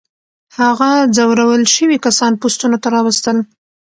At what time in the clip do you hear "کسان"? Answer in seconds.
2.05-2.31